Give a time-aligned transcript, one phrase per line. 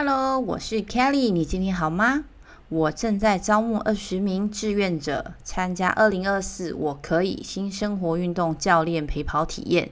[0.00, 2.22] Hello，我是 Kelly，你今天好吗？
[2.68, 9.90] 我正在招募二十名志愿者参加二零二四我可以新生活运动教练陪跑体验。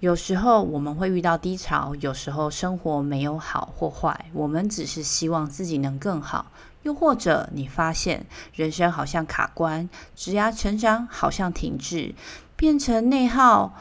[0.00, 6.46] 有时候我们会遇到低潮，有时候生活没有好或坏，我们只是希望自己能更好。
[6.84, 8.24] 又或者你发现
[8.54, 12.14] 人生好像卡关，职涯成长好像停滞，
[12.56, 13.74] 变成内耗，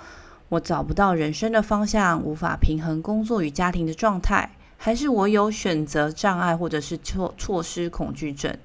[0.49, 4.51] 我找不到人生的方向，无法平衡工作与家庭的状态。
[4.84, 8.57] 还是我有选择障碍，或者是错措施恐惧症？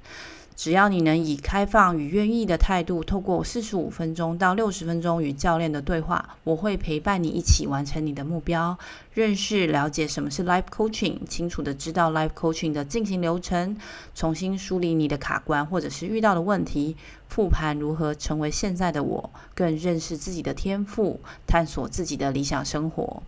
[0.56, 8.78] 只要你能以开放与愿意的态度，透过四十五分钟到六十分钟与教练的对话，我会陪伴你一起完成你的目标，
[9.12, 13.76] 认识了解什么是 Life Coaching，清楚地知道 Life Coaching 的进行流程，
[14.14, 16.96] 重新梳理你的卡关或者是遇到的问题，
[17.28, 23.22] 复盘如何成为现在的我，更认识自己的天赋，探索自己的理想生活，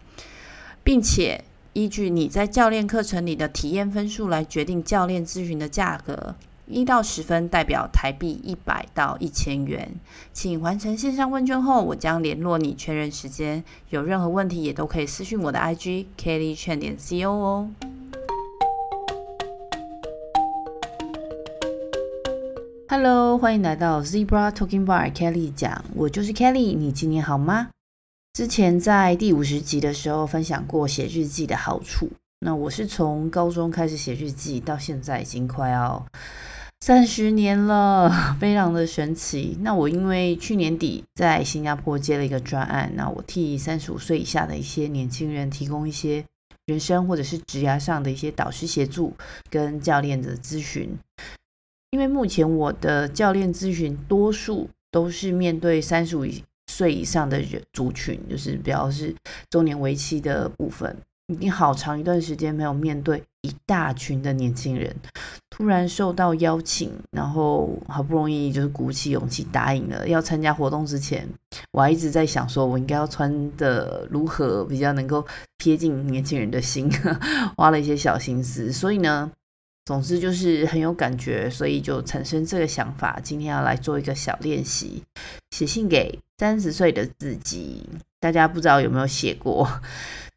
[0.83, 1.45] 并且。
[1.75, 6.35] 依据你在教练课程里的体验分数来决定教练咨询的价格，
[6.67, 9.89] 一到十分代表台币一百到一千元。
[10.33, 13.63] 请完成线上问卷后，我将联络你确认时间。
[13.91, 17.71] 有任何问题也都可以私讯我的 IG Kelly 劝点 CO 哦。
[22.89, 27.69] Hello，欢迎来到 Zebra Talking Bar Kelly 讲，我就是 Kelly，你今天好吗？
[28.39, 32.09] 之前在第五十集的时候分享过写日记的好处。
[32.39, 36.07] 那我是从高中开始写日记，到现在已经快要
[36.79, 38.09] 三十年了，
[38.39, 39.59] 非常的神奇。
[39.63, 46.25] 那我因为去年底在新加坡接了一个专案，那我替三十五岁以下的一些年轻人提供一些
[46.67, 49.13] 人生或者是职涯上的一些导师协助
[49.51, 50.97] 跟教练的咨询。
[51.91, 56.25] 因为目前我的教练咨询多数都是面对三十五
[56.69, 59.13] 岁以上的人族群，就是比较是
[59.51, 64.95] 中年危机的部分，已经好长一段时间没有面对一大群的年轻人，
[65.51, 71.29] 突然受到邀请，然后好不容易就是鼓起勇气答应了要参加活动之前，
[71.73, 75.27] 我还一直在想说，我应该要穿的如何比较能够
[75.57, 76.89] 贴近年轻人的心，
[77.57, 79.33] 花了一些小心思，所以呢。
[79.89, 83.19] 总之就是很有感觉，所以就产生这个想法。
[83.23, 85.03] 今天要来做一个小练习，
[85.51, 87.89] 写信给三十岁的自己。
[88.21, 89.67] 大家不知道有没有写过？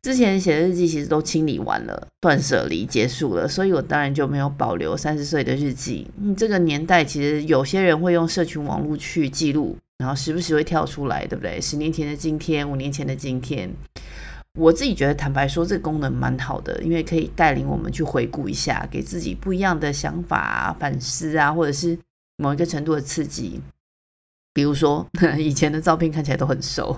[0.03, 6.07] 之前写的日记其实都清理完了，断舍离结束了，所以我当然就没有保留三十岁的日记。
[6.21, 11.59] 嗯，这个年代其实有些人会用社群网络去记录，然后时不时会跳出来，对不对？
[11.59, 13.69] 十年前的今天，五年前的今天。
[14.59, 21.97] 我自己觉得，坦白说，这个功能蛮好的，因为可以带领我们去回顾一下，给自己不一样的想法啊、反思啊，或者是
[22.37, 23.61] 某一个程度的刺激。
[24.53, 25.07] 比如说，
[25.39, 26.93] 以前的照片看起来都很熟。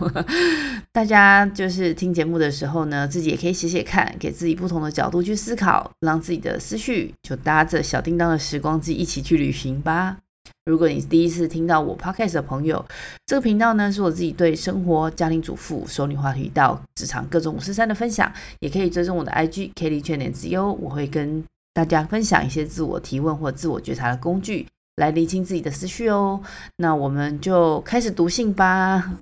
[0.91, 10.17] 大家就是听节目的时候呢，自己也可以写写看，给自己不同的角度去思考，让自己的思绪就搭着小叮当的时光机一起去旅行吧。
[10.65, 12.85] 如果你是第一次听到我 podcast 的朋友，
[13.25, 18.31] 这个频道呢是我自己对生活、家庭主妇、熟女话题到职场各种五四三的分享，
[18.61, 24.65] 也可以追踪我的 IG Kelly Chen 点之优我会跟大家分享一些自我提问或自我觉察的工具，
[24.95, 26.41] 来厘清自己的思绪哦。
[26.77, 29.19] 那我们就开始读信吧。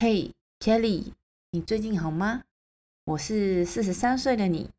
[0.00, 1.04] Hey Kelly，
[1.52, 2.42] 你最近好吗？
[3.04, 4.70] 我是四十三岁的你。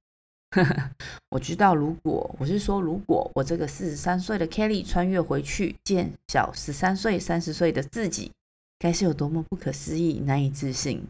[1.29, 8.31] 我知道，如果我是说，如果我这个四十三岁的 Kelly 穿越回去见小十三岁、三十岁的自己，
[8.79, 11.05] 该是有多么不可思议、难以置信。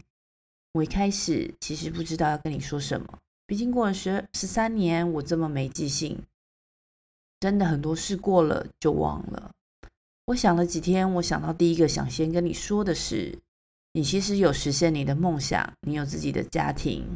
[0.72, 6.20] 我一开始其实不知道要跟你说什么，毕竟过了十十三年，我这么没记性，
[7.40, 9.52] 真的很多事过了就忘了。
[10.26, 13.38] 我想了几天，我想到第一个想先跟你说的是，
[13.92, 17.06] 你其实有实现你的梦想，你有自己的家庭。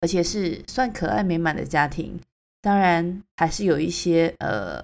[0.00, 2.20] 而且是算可爱美满的家庭，
[2.60, 4.82] 当然还是有一些呃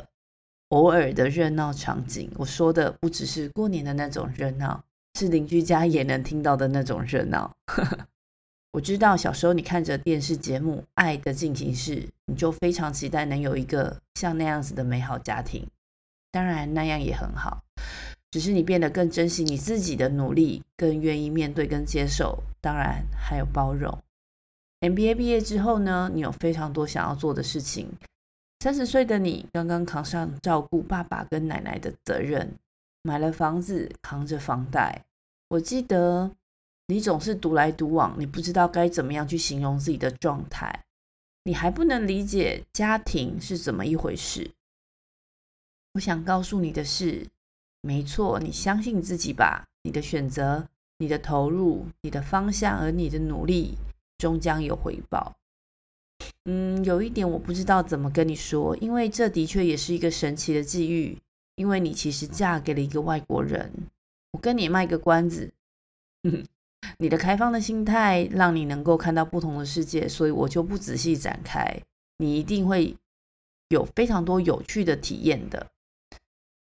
[0.69, 2.31] 偶尔的热闹场景。
[2.37, 4.83] 我说的不只是过年的那种热闹，
[5.19, 7.55] 是邻居家也能听到的那种热闹。
[8.73, 15.67] 我知道小时候你看着电视节目《爱的进行式》，你就非常期待能有一个像那样子的美好家庭。
[16.31, 17.63] 当然那样也很好，
[18.31, 23.99] 只是你变得更珍惜你自己的努力，更愿意面对跟接受，当然还有包容。
[24.83, 27.89] MBA 毕业之后呢，你有非常多想要做的事情。
[28.59, 32.59] 三十岁的你刚刚扛上照顾爸爸跟奶奶的责任，
[33.03, 35.05] 买了房子，扛着房贷。
[35.51, 36.33] 我记得
[36.89, 40.85] 你总是独来独往，你不知道该怎么样去形容自己的状态。
[41.45, 44.51] 你还不能理解家庭是怎么一回事。
[45.95, 47.29] 我想告诉你的是，
[47.83, 49.65] 没错，你相信自己吧。
[49.85, 50.67] 你的选择，
[50.99, 53.77] 你的投入，你的方向，而你的努力。
[54.23, 55.35] 终将有回报。
[56.45, 61.19] 嗯，有一点我不知道怎么跟你说，因为这的确也是一个神奇的际遇，
[61.57, 63.73] 因为你其实嫁给了一个外国人。
[64.31, 65.53] 我跟你卖个关子，
[66.99, 71.83] 你的开放的心态让你能够看到不同的世界，所以我就不仔细展开。
[72.19, 72.97] 你一定会
[73.71, 75.67] 有非常多有趣的体验的。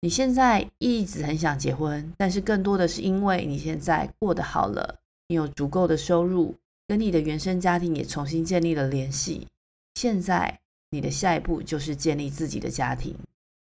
[0.00, 9.46] 你现在一直很想结婚，但是更多的是因为你现在过得好了，你有足够的收入，跟你的原生家庭也重新建立了联系。
[9.94, 13.16] 现在你的下一步就是建立自己的家庭，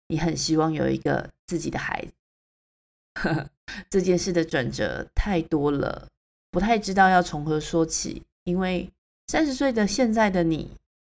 [0.07, 2.11] 你很希望有一个自己的孩子。
[3.89, 6.07] 这件事的转折太多了，
[6.51, 8.23] 不太知道要从何说起。
[8.43, 8.89] 因为
[9.27, 10.71] 三十岁的现在的你，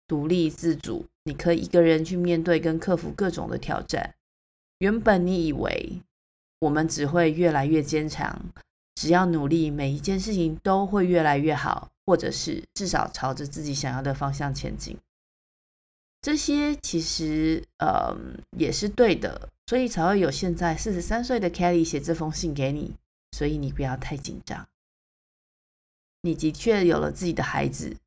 [0.08, 4.16] 独立自主，你可以一个人去面对跟克服各种的挑战。
[4.80, 6.02] 原本你以为
[6.60, 8.44] 我们只会越来越坚强，
[9.02, 14.96] 只要努力，每一件事情都会越来越好，或者是至少朝着自己想要的方向前进。
[16.22, 18.16] 这些其实，呃，
[18.56, 22.94] 也是对的，所以才会有现在四十三岁的 Kelly 写这封信给你。
[23.32, 24.68] 所以你不要太紧张。
[26.22, 27.98] 你的确有了自己的孩子，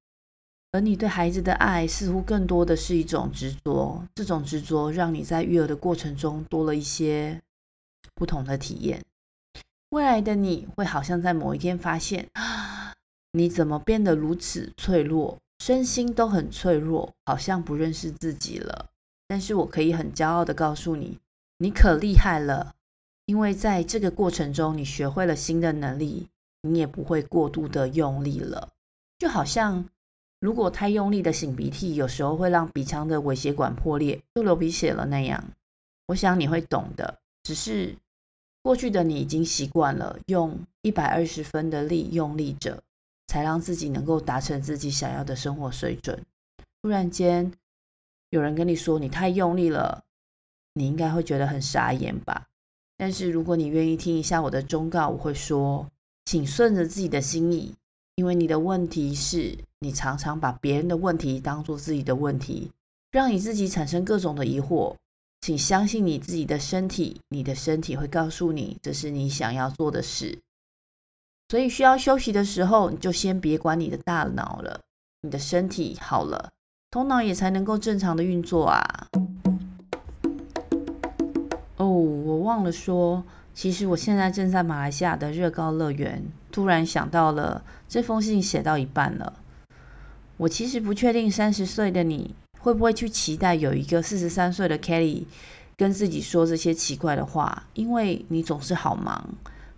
[0.71, 4.07] 而你对孩子的爱似乎更多的是一种执着。
[4.15, 7.43] 这种执着让你在育儿的过程中多了一些
[8.15, 9.05] 不同的体验。
[9.95, 12.29] 未来的你会好像在某一天发现，
[13.31, 15.39] 你怎么变得如此脆弱？
[15.61, 18.87] 身心都很脆弱，好像不认识自己了。
[19.29, 21.21] 但是我可以很骄傲地告诉你，
[21.59, 22.75] 你可厉害了，
[23.27, 26.27] 因为在这个过程中，你学会了新的能力，
[26.63, 28.71] 你也不会过度的用力了。
[29.21, 29.89] 就好像
[30.41, 35.45] 如果太用力的擤鼻涕，有时候会让鼻腔的微血管破裂，就流鼻血了那样。
[36.09, 37.21] 我想你会懂的。
[37.45, 37.95] 只是
[38.65, 42.83] 过去的你已经习惯了用一百二十分的力用力着。
[43.27, 46.23] 才让自己能够达成自己想要的生活水准。
[46.83, 47.51] 突然间，
[48.31, 50.05] 有人跟你说你太用力了，
[50.75, 52.47] 你应该会觉得很傻眼吧？
[52.97, 55.91] 但是如果你愿意听一下我的忠告，我会说，
[56.27, 57.75] 请顺着自己的心意，
[58.15, 62.71] 因为你的问题是你常常把别人的问题当做自己的问题，
[63.11, 64.95] 让你自己产生各种的疑惑。
[65.45, 70.39] 请相信你自己的身体，你的身体会告诉你，这是你想要做的事。
[71.51, 74.81] 所以需要休息的时候，你就先别管你的大脑了。
[75.21, 76.51] 你的身体好了，
[76.91, 79.07] 头脑也才能够正常的运作啊。
[81.77, 86.25] 哦，我忘了说，其实我现在正在马来西亚的热高乐园。
[86.51, 89.35] 突然想到了，这封信写到一半了。
[90.39, 95.25] 我其实不确定三十岁的你会不会去期待有一个四十三岁的 Kelly
[95.77, 99.35] 跟自己说这些奇怪的话，因为你总是好忙。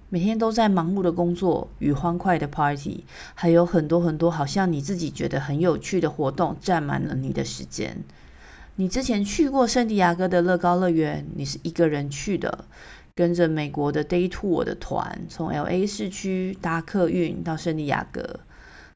[0.09, 3.03] 每天都在忙碌的工作与欢快的 party，
[3.35, 8.05] 还有很多很多好像你自己觉得很有趣的活动占满了你的时间。
[8.77, 12.67] 你之前去过圣地亚哥的乐高乐园，你是一个人去的，
[13.17, 18.39] 跟着美国的 Day Tour 的团，从 LA 市区搭客运到圣地亚哥，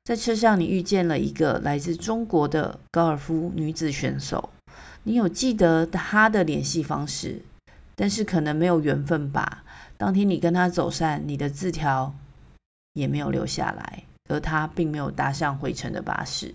[0.03, 4.51] 在车上你遇见了一个来自中国的高尔夫女子选手，
[5.05, 7.43] 你有记得她的联系方式，
[7.95, 9.63] 但是可能没有缘分吧。
[9.99, 12.15] 当天你跟她走散，你的字条
[12.95, 16.55] 也没有留下来，而她并没有搭上回程的巴士。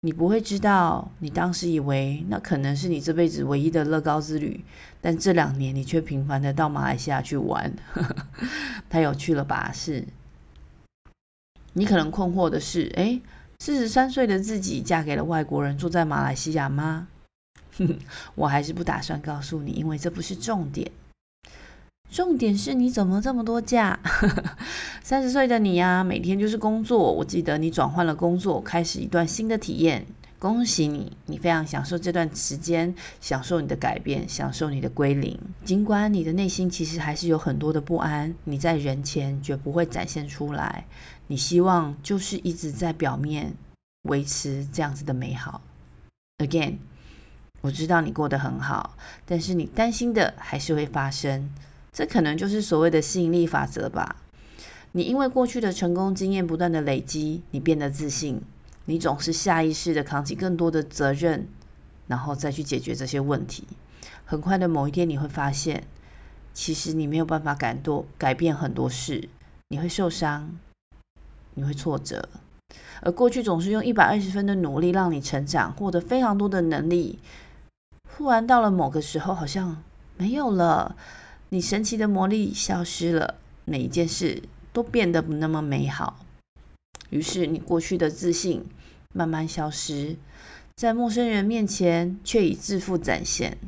[0.00, 4.64] 你不会知道，你当时以为那可能是你这辈子唯一的乐高之旅，
[5.00, 7.72] 但这两年你却频繁的到马来西亚去玩，
[8.90, 9.70] 太有趣了吧？
[9.72, 10.04] 是。
[11.74, 13.20] 你可能困惑的是，诶，
[13.58, 17.08] 四十三岁的自己嫁给了外国人，住在马来西亚吗？
[18.36, 20.90] 我还是不打算告诉你，因为这不是重点。
[22.10, 23.98] 重点是你怎么这么多假？
[25.02, 27.12] 三十岁的你呀，每天就是工作。
[27.12, 30.06] 我记得你转换了工作，开始一段新的体验。
[30.44, 35.40] 恭喜你，你非常享受这段时间，享受你的改变，享受你的归零。
[35.64, 40.84] 尽管你的内心其实还是有很多的不安，你在人前绝不会展现出来。
[41.28, 43.54] 你希望就是一直在表面
[44.02, 45.62] 维持这样子的美好。
[46.36, 46.74] Again，
[47.62, 51.48] 我知道你过得很好，但是你担心的还是会发生。
[51.90, 54.16] 这可能就是所谓的吸引力法则吧。
[54.92, 58.42] 你因为过去的成功经验不断的累积，你变得自信，
[58.86, 61.48] 你总是下意识的扛起更多的责任，
[62.06, 63.64] 然后再去解决这些问题。
[64.24, 65.84] 很快的某一天，你会发现，
[66.52, 69.28] 其实你没有办法改多改变很多事，
[69.68, 70.56] 你会受伤，
[71.54, 72.28] 你会挫折，
[73.00, 77.18] 而过去总是用一百二十分的努力让你成长，获得非常多的能力，
[78.16, 79.82] 忽然到了某个时候，好像
[80.16, 80.96] 没有了。
[81.50, 86.23] 你神奇的魔力消失了，每一件事都变得不那么美好。
[87.10, 88.64] 于是，你过去的自信
[89.12, 90.16] 慢慢消失，
[90.74, 93.58] 在陌生人面前却以自负展现。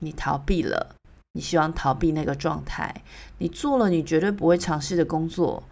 [0.00, 0.96] 你逃避了，
[1.32, 3.02] 你希望逃避那个状态，
[3.38, 5.62] 你做了你绝对不会尝试的工作，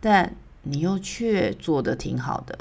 [0.00, 2.58] 但你又却做得挺好的。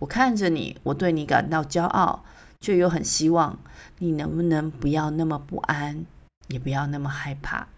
[0.00, 2.24] 我看着你，我对你感到骄傲，
[2.60, 3.58] 却又很希望
[3.98, 6.06] 你能不能不要那么不安，
[6.48, 7.68] 也不要那么害怕。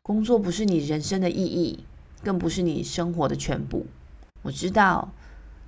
[0.00, 1.84] 工作不是你人生的意义，
[2.22, 3.86] 更不是你生活的全部。
[4.46, 5.10] 我知道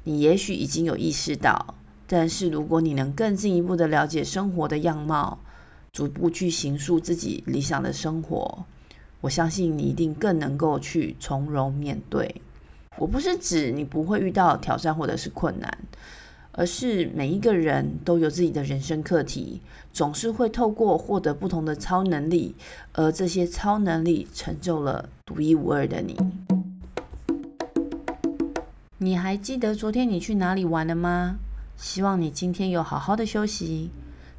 [0.04, 1.74] 你也许已经有意识到，
[2.06, 5.40] 但是如果你能更进一步的了解生活的样貌，
[5.92, 8.64] 逐步去形塑自己理想的生活，
[9.20, 12.40] 我相信你一定更能够去从容面对。
[12.98, 15.76] 我不是指你不会遇到挑战或者是困难，
[16.52, 19.60] 而是每一个人都有自己的人生课题，
[19.92, 22.54] 总是会透过获得不同的超能力，
[22.92, 26.16] 而这些超能力成就了独一无二的你。
[29.00, 31.36] 你还记得昨天你去哪里玩了吗？
[31.76, 33.92] 希望你今天有好好的休息。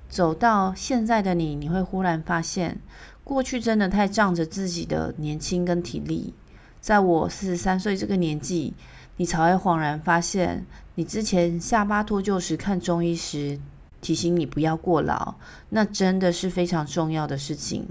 [0.09, 2.81] 走到现在的你，你会忽然发现，
[3.23, 6.33] 过去真的太仗着自己的年轻跟体力。
[6.81, 8.73] 在我四十三岁这个年纪，
[9.15, 13.57] 你才会恍然发现，你之前下巴脱臼时看中医时
[14.01, 15.35] 提醒你不要过劳，
[15.69, 17.87] 那真的是非常重要的事情。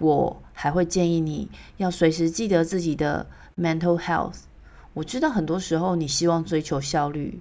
[0.00, 4.40] 我还会建议你要随时记得自己的 mental health。
[4.94, 7.38] 我知道很多时候你希望追求效率，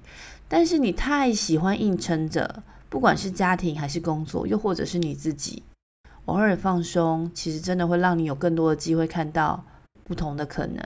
[0.48, 5.64] 但是你太喜欢硬撑着，不管是家庭还是工作，又或者是你自己，
[6.26, 9.64] 偶尔放松，其实真的会让你有更多的机会看到。
[10.06, 10.84] 不同的可能，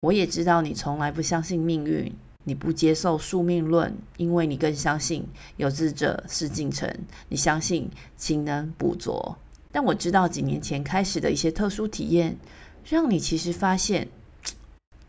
[0.00, 5.24] 我也知道你从来不相信命运，你不接受宿命论，因为你更相信
[5.58, 6.92] 有志者事竟成，
[7.28, 9.38] 你相信勤能补拙。
[9.70, 12.36] 但我知道几年前开始的一些特殊体验，
[12.84, 14.08] 让你其实发现，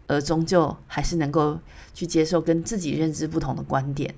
[0.09, 1.59] 而终究还是能够
[1.93, 4.15] 去接受跟自己认知不同的观点。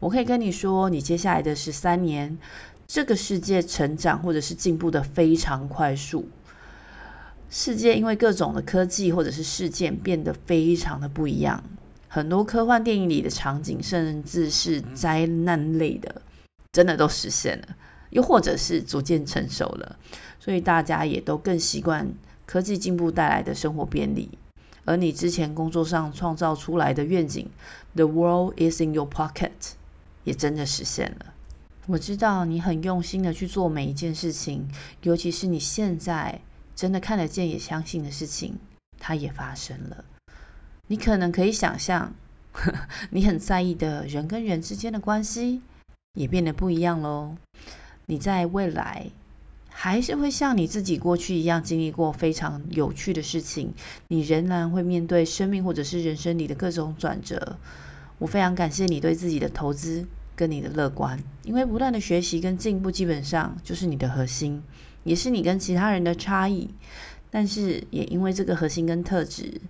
[0.00, 2.38] 我可以跟你说，你接下来的十三年，
[2.86, 6.28] 这个世界成长或者是进步的非常快速。
[7.50, 11.62] 世界因为各种的科技或者是事件变得非常的不一样，
[12.08, 16.22] 很多科幻电影里的场景，甚至是灾难类的，
[16.72, 17.76] 真的都实现了，
[18.08, 19.96] 又或者是逐渐成熟了，
[20.40, 22.14] 所以大家也都更习惯
[22.46, 24.30] 科技进步带来的生活便利。
[24.84, 27.48] 而你之前工作上创造出来的愿景
[27.94, 29.50] ，The world is in your pocket，
[30.24, 31.34] 也真的实现了。
[31.86, 34.68] 我知道你很用心的去做每一件事情，
[35.02, 36.40] 尤其是你现在。
[36.74, 38.58] 真的看得见也相信的事情，
[38.98, 40.04] 它也发生了。
[40.86, 42.14] 你可能可以想象，
[43.10, 45.60] 你很在意的人跟人之间的关系
[46.14, 47.36] 也变得不一样喽。
[48.06, 49.10] 你在未来
[49.72, 53.72] 还是会像你自己过去一样经历过非常有趣的事情，
[54.08, 57.58] 你仍然会面对生命或者是人生里的各种转折。
[58.18, 64.62] 我非常感谢你对自己的投资跟你的乐观，因为不断的学习跟进步基本上就是你的核心。
[65.04, 66.70] 也是你跟其他人的差异，
[67.28, 69.60] 但是也因为这个核心跟特质，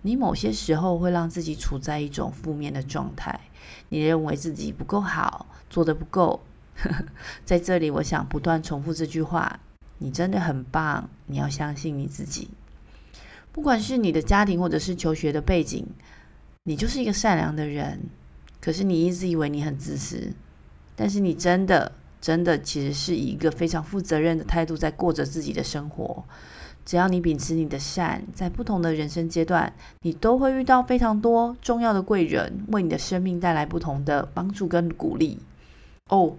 [0.00, 3.38] 你某些时候会让自己处在一种负面的状态。
[3.90, 6.40] 你认为自己不够好，做得不够。
[7.44, 9.60] 在这里，我想不断重复这句话：
[9.98, 12.48] 你真的很棒，你要相信你自己。
[13.52, 15.86] 不管是你的家庭或者是求学的背景，
[16.64, 18.00] 你就是一个善良的人。
[18.60, 20.32] 可是你一直以为你很自私，
[20.94, 21.92] 但是你真的。
[22.20, 26.24] 真的，其实是以一个非常负责任的态度在过着自己的生活。
[26.84, 35.38] 只要你秉持你的善，在不同的人生阶段，你都会遇到非常多重要的贵人，为你的生命带来不同的帮助跟鼓励。
[36.08, 36.36] 哦，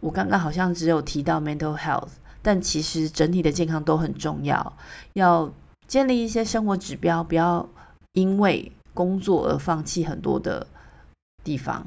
[0.00, 2.08] 我刚刚好像只有提到 mental health，
[2.42, 4.76] 但其实整体的健康都很重要。
[5.12, 5.52] 要
[5.86, 7.68] 建立一些生活指标，不要
[8.12, 10.66] 因为工作而放弃很多的
[11.44, 11.86] 地方，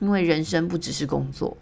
[0.00, 1.56] 因为人生不只是工作。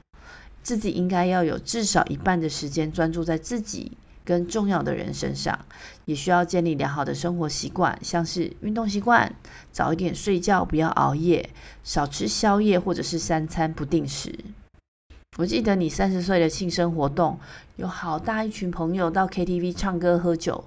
[0.62, 5.58] 自己应该要有至少一半的时间专注在自己跟重要的人身上，
[6.04, 9.34] 也需要建立良好的生活习惯，像是运动习惯、
[9.72, 11.48] 早一点睡觉、不要熬夜、
[11.82, 14.38] 少吃宵夜或者是三餐不定时。
[15.40, 17.38] 我记得你三十岁的庆生活动，
[17.76, 20.62] 有好大一群朋友到 KTV 唱歌喝酒，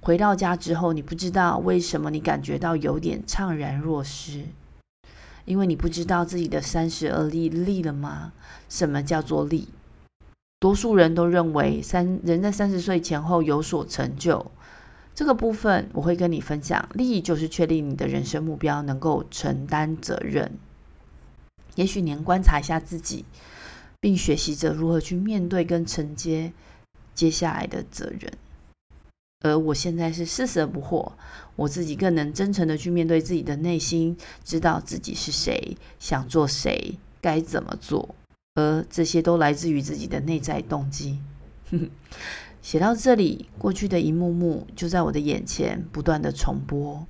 [0.00, 4.46] 回到家之后，你不知道为什么你感觉到有点怅然若失。
[5.44, 8.32] 因为你不知道自己的三十而立立了吗？
[8.70, 9.68] 什么叫做立？
[10.60, 14.50] 多数人都认为三人在三十岁前后有所成就，
[15.14, 16.88] 这个部分我会跟你分享。
[16.94, 20.52] 立就是确立你的人生目标，能够承担责任。
[21.74, 23.26] 也许你能观察一下自己，
[24.06, 26.52] 并学习着如何去面对跟承接
[27.12, 28.32] 接下来的责任。
[29.40, 31.10] 而我现在是四十而不惑，
[31.56, 38.14] 我自己更能真诚地去面对自己的内心，知道自己是谁，想做谁，该怎么做，
[38.54, 41.18] 而这些都来自于自己的内在动机。
[42.62, 47.04] 写到这里，过去的一幕幕就在我的眼前不断地重播。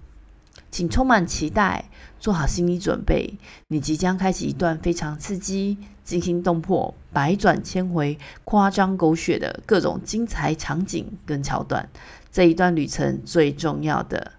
[0.76, 1.86] 请充满期待，
[2.20, 11.88] 做好心理准备，你即将开启一段非常刺激、惊心动魄、百转千回、夸张狗血的各种精彩场景跟桥段。
[12.30, 14.32] 这一段旅程最重要的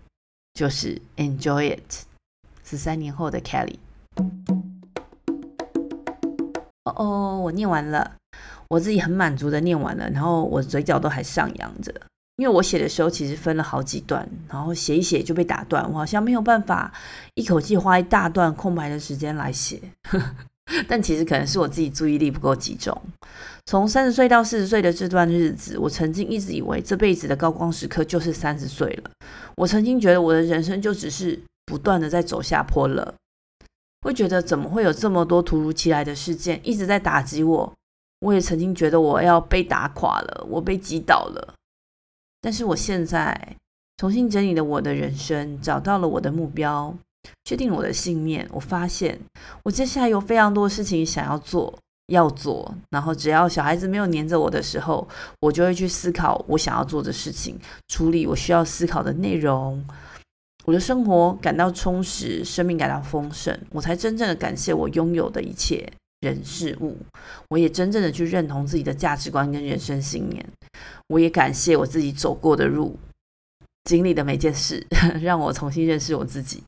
[0.53, 2.06] 就是 enjoy it。
[2.63, 3.77] 十三年后的 Kelly。
[6.84, 8.12] 哦哦，我念完了，
[8.67, 11.91] 我自己很满足的念完了，然后我嘴角都还上扬着。
[12.38, 16.94] 因为我写的时候其实分了好几段，然后写一写就被打断，我好像没有办法
[17.34, 19.82] 一口气花一大段空白的时间来写。
[20.88, 22.96] 但其实可能是我自己注意力不够集中。
[23.65, 29.10] 从三十岁到四十岁的这段日子，我曾经一直以为这辈子的高光时刻就是三十岁了。
[29.56, 33.15] 我曾经觉得我的人生就只是不断的在走下坡了，
[34.01, 37.74] 会觉得怎么会有这么多突如其来的事件一直在打击我？
[38.20, 41.53] 我也曾经觉得我要被打垮了，我被击倒了。
[42.47, 43.37] 但是我现在
[43.97, 46.95] 重新整理了我的人生，找到了我的目标，
[47.43, 48.47] 确定我的信念。
[48.53, 49.19] 我发现
[49.63, 52.73] 我接下来有非常多事情想要做，要做。
[52.89, 55.05] 然后只要小孩子没有黏着我的时候，
[55.41, 59.85] 我就会去思考我想要做的事情，处理我需要思考的内容。
[60.63, 65.85] 我的生活感到充实，生命感到丰盛，我才真正的感谢我拥有的一切。
[66.21, 66.97] 人事物，
[67.49, 70.43] 我也真正的去认同自己的价值观跟人生信念。
[71.07, 72.98] 我也感谢我自己走过的路，
[73.86, 74.86] 经历的每件事，
[75.22, 76.63] 让我重新认识我自己。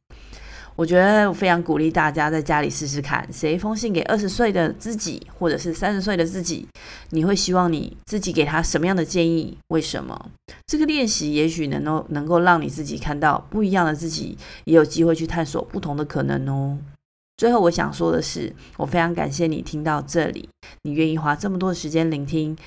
[0.76, 6.66] 我觉得我非常鼓励大家在家里试试看，写一封信给二十岁的自己，或者是三十岁的自己。
[7.10, 9.58] 你会希望你自己给他什么样的建议？
[9.68, 10.32] 为什么？
[10.68, 16.78] 这个练习也许能够能够让你自己看到不一样的自己，也有机会去探索不同的可能哦。
[17.36, 20.48] 最后，我想说的是，我非常感谢你听到这里，
[20.84, 22.58] 你愿意花这么多时间聆听，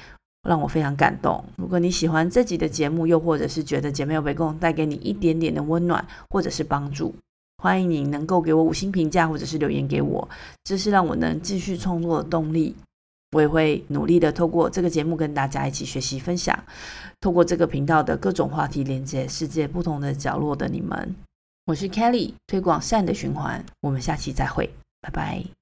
[0.49, 1.45] 让我非常感动。
[1.57, 7.15] 如果你喜欢这集的节目，又或者是觉得姐妹有被共带给你一点点的温暖或者是帮助，
[7.63, 10.29] 欢迎你能够给我五星评价或者是留言给我，
[10.65, 12.75] 这是让我能继续创作的动力。
[13.35, 16.55] 我也会努力的透过这个节目跟大家一起学习分享，
[17.19, 21.15] 透过这个频道的各种话题连接世界不同的角落的你们。
[21.65, 23.65] 我是 Kelly，推广善的循环。
[23.81, 24.69] 我们下期再会，
[25.01, 25.62] 拜拜。